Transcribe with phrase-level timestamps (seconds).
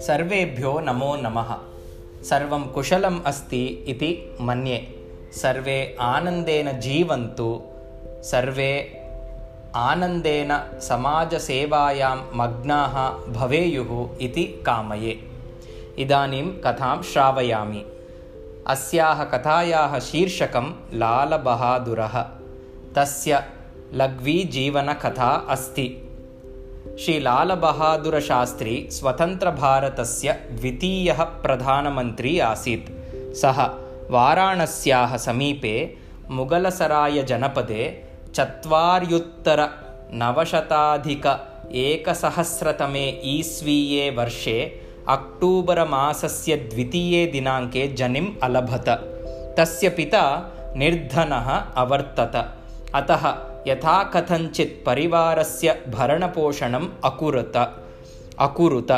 [0.00, 1.56] सर्वेभ्यो नमो नमः।
[2.24, 4.88] सर्वं कुशलम् अस्ति इति मन्ये।
[5.32, 7.62] सर्वे आनन्देन जीवन्तु।
[8.06, 9.00] सर्वे
[9.74, 15.18] आनन्देन समाजसेवायां मग्नाः भवेयुः इति कामये।
[15.98, 17.86] इदानीं कथां श्रावयामि।
[18.66, 22.22] अस्याः कथायाः शीर्षकं लालबहादुरः।
[22.96, 23.61] तस्य
[24.00, 25.86] लघ्वीजीवनकथा अस्ति
[27.02, 30.28] श्रीलालबहादुरशास्त्री स्वतन्त्रभारतस्य
[30.60, 32.88] द्वितीयः प्रधानमन्त्री आसीत्
[33.40, 33.58] सः
[34.14, 35.74] वाराणस्याः समीपे
[36.38, 37.82] मुगलसरायजनपदे
[38.36, 41.26] चत्वार्युत्तरनवशताधिक
[41.84, 44.58] एकसहस्रतमे ईस्वीये वर्षे
[45.14, 48.88] अक्टूबरमासस्य द्वितीये दिनाङ्के जनिम् अलभत
[49.58, 50.24] तस्य पिता
[50.82, 51.48] निर्धनः
[51.82, 52.36] अवर्तत
[53.00, 53.24] अतः
[53.66, 57.56] यथा कथञ्चित् परिवारस्य भरणपोषणम् अकुरुत।
[58.38, 58.90] अकुरुत।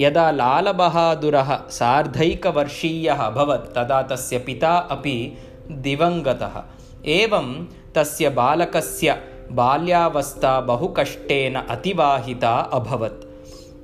[0.00, 5.38] यदा लालबहादुरः सार्धैकवर्षीयः अभवत् तदा तस्य पिता अपि
[5.70, 6.62] दिवङ्गतः।
[7.06, 9.16] एवं तस्य बालकस्य
[9.52, 13.24] बाल्यावस्था बहुकष्टेन अतिवाहिता अभवत्।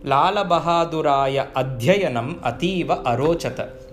[0.06, 3.86] लालबहादुराय अध्ययनम् अतीव अरोचत।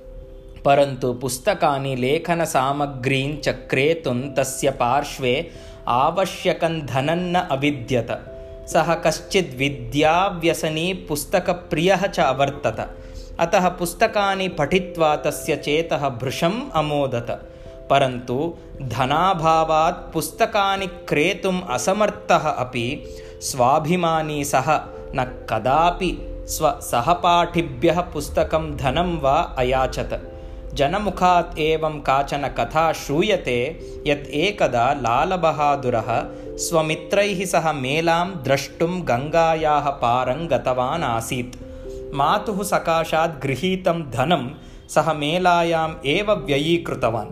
[0.66, 5.52] परन्तु पुस्तकानि लेखनसामग्रीं च क्रेतुं तस्य पार्श्वे
[5.88, 8.08] आवश्यकं धनं न अविद्यत।
[8.68, 12.98] सः कश्चित् विद्याव्यसनी पुस्तकप्रियः च अवर्तत।
[13.40, 17.54] अतः पुस्तकानि पठित्वा तस्य चेतः भृशम् अमोदत।
[17.90, 23.06] परन्तु धनाभावात् पुस्तकानि क्रेतुम् असमर्थः अपि
[23.42, 24.82] स्वाभिमानी सः
[25.16, 30.37] न कदापि स्वसहपाठिभ्यः पुस्तकं धनं वा अयाचत
[30.74, 33.60] जनमुखात् एवं काचन कथा श्रूयते
[34.08, 36.10] यत् एकदा लालबहादुरः
[36.58, 41.58] स्वमित्रैः सह मेलां द्रष्टुं गङ्गायाः पारं गतवान् आसीत्।
[42.14, 44.48] मातुः सकाशात् गृहीतं धनं
[44.90, 47.32] सः मेलायाम् एव व्ययीकृतवान्।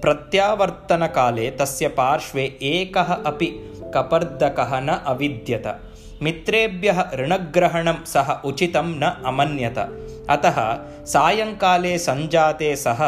[0.00, 3.46] प्रत्यावर्तनकाले तस्य पार्श्वे एकः अपि
[3.94, 5.80] कपर्दकः न अविद्यत।
[6.22, 9.78] मित्रेभ्यः ऋणग्रहणं सः उचितं न अमन्यत
[10.34, 10.58] अतः
[11.12, 13.00] सायङ्काले सञ्जाते सः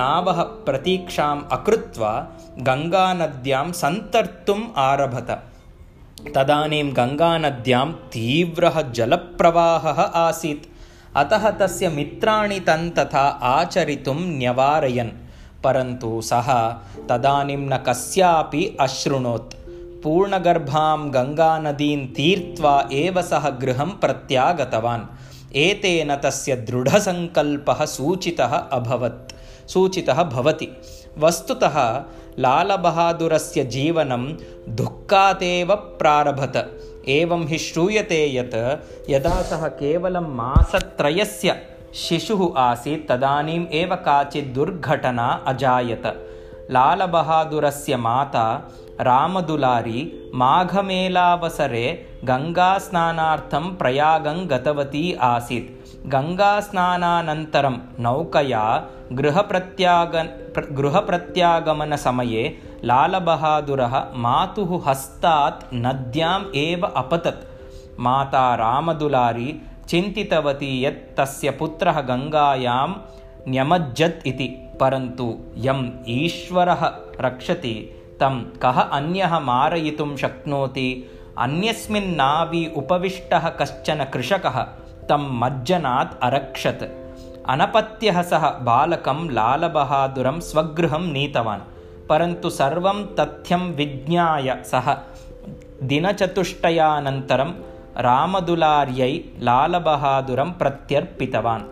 [0.00, 2.12] नावः प्रतीक्षाम् अकृत्वा
[2.68, 5.30] गङ्गानद्यां सन्तर्तुम् आरभत।
[6.34, 10.66] तदानीं गङ्गानद्यां तीव्रः जलप्रवाहः आसीत्।
[11.22, 15.16] अतः तस्य मित्राणि तं तथा आचरितुं न्यवारयन्
[15.64, 16.48] परन्तु सः
[17.08, 19.54] तदानीं न कस्यापि अशृणोत्
[20.02, 25.08] पूर्णगर्भां गङ्गानदीं तीर्त्वा एव सः गृहं प्रत्यागतवान्
[25.56, 29.32] एतेन तस्य दृढसङ्कल्पः सूचितः अभवत्।
[29.68, 30.68] सूचितः भवति।
[31.18, 32.04] वस्तुतः
[32.38, 34.36] लालबहादुरस्य जीवनं
[34.68, 38.54] दुःखातेव प्रारभत। एवं हि श्रूयते यत्
[39.10, 41.56] यदा सः केवलं मासत्रयस्य
[41.94, 46.02] शिशुः आसीत् तदानीम् एव काचित् दुर्घटना अजायत।
[46.70, 48.72] लालबहादुरस्य माता
[49.06, 50.00] रामदुलारी
[50.40, 51.86] माघमेलावसरे
[52.30, 55.68] गङ्गास्नानार्थं प्रयागं गतवती आसीत्।
[56.14, 57.76] गङ्गास्नानानन्तरं
[58.06, 58.64] नौकया
[59.18, 60.14] गृहप्रत्याग
[60.78, 62.44] गृहप्रत्यागमनसमये
[62.90, 63.94] लालबहादुरः
[64.24, 67.46] मातुः हस्तात् नद्याम् एव अपतत्।
[68.06, 69.48] माता रामदुलारी
[69.90, 72.88] चिन्तितवती यत् तस्य पुत्रः गङ्गायां
[73.52, 74.48] न्यमज्जत् इति
[74.80, 75.26] परन्तु
[75.66, 75.86] यम्
[76.16, 76.82] ईश्वरः
[77.26, 77.74] रक्षति
[78.20, 81.10] तं कः अन्यः मारयितुं शक्नोति?
[81.38, 84.62] अन्यस्मिन् नावि उपविष्टः कश्चन कृषकः
[85.08, 86.82] तं मज्जनात् अरक्षत्।
[87.48, 91.60] अनपत्यः सः बालकं लालबहादुरं स्वगृहं नीतवान्।
[92.08, 94.96] परन्तु सर्वं तथ्यं विज्ञाय सः
[95.82, 97.50] दिनचतुष्टयानन्तरं
[97.98, 101.62] रामदुलार्यै लालबहादुरं प्रत्यर्पितवान्।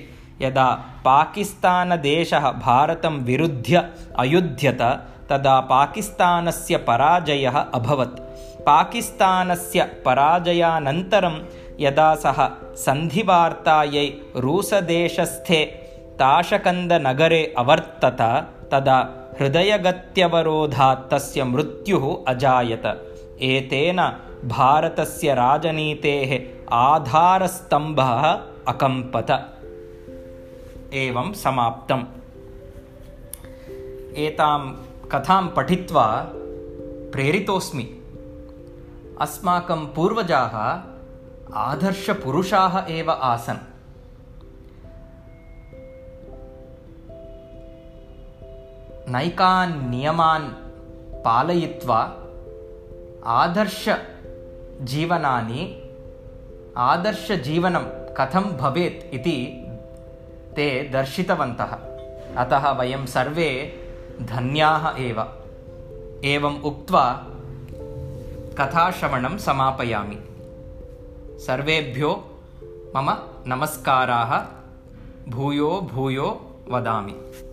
[0.43, 0.69] यदा
[1.05, 3.75] पाकिस्तानदेशः भारतं विरुध्य
[4.19, 4.83] अयुध्यत
[5.31, 8.21] तदा पाकिस्तानस्य पराजयः अभवत्।
[8.67, 11.37] पाकिस्तानस्य पराजयानन्तरं
[11.81, 12.39] यदा सः
[12.85, 14.07] सन्धिवार्तायै
[14.45, 15.61] रूसदेशस्थे
[16.21, 18.21] ताशकन्दनगरे अवर्तत
[18.73, 18.99] तदा
[19.41, 22.87] हृदयगत्यवरोधात् तस्य मृत्युः अजायत।
[23.43, 24.01] एतेन
[24.45, 28.23] भारतस्य राजनीतेः आधारस्तम्भः
[28.69, 29.27] अकम्पत।
[30.95, 32.05] एवं समाप्तम्।
[34.17, 34.73] एतां
[35.09, 36.27] कथां पठित्वा
[37.13, 37.83] प्रेरितोऽस्मि।
[39.21, 40.57] अस्माकं पूर्वजाः
[41.55, 43.59] आदर्शपुरुषाः एव आसन्।
[49.13, 50.49] नैकान् नियमान्
[51.25, 52.13] पालयित्वा
[54.75, 55.83] आदर्शजीवनानि
[56.77, 59.67] आदर्शजीवनं कथं भवेत् इति
[60.57, 61.79] ते दर्शितवन्तः।
[62.37, 63.73] अतः वयं सर्वे
[64.23, 65.27] धन्याः एव।
[66.25, 67.27] एवम् उक्त्वा
[68.59, 70.19] कथाश्रवणं समापयामि।
[71.39, 72.31] सर्वेभ्यो
[72.97, 74.47] मम नमस्काराः।
[75.31, 77.44] भूयो भूयो वदामि